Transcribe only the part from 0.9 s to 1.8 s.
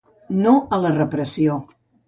repressió.